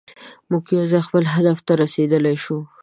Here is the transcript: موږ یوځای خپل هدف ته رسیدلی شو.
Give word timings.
موږ 0.49 0.63
یوځای 0.77 1.01
خپل 1.07 1.23
هدف 1.33 1.57
ته 1.67 1.73
رسیدلی 1.81 2.35
شو. 2.43 2.57